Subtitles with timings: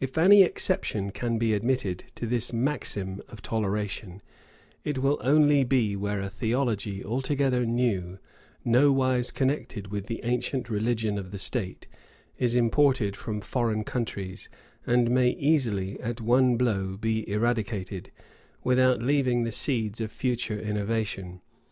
[0.00, 4.20] If any exception can be admitted to this maxim of toleration,
[4.82, 8.18] it will only be where a theology altogether new,
[8.64, 11.86] nowise connected with the ancient religion of the state,
[12.36, 14.48] is imported from foreign countries,
[14.84, 18.10] and may easily, at one blow, be eradicated,
[18.64, 21.40] without leaving the seeds of future innovation.